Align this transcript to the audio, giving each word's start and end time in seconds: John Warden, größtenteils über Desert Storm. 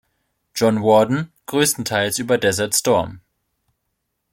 John 0.55 0.81
Warden, 0.81 1.31
größtenteils 1.45 2.17
über 2.17 2.39
Desert 2.39 2.73
Storm. 2.73 3.21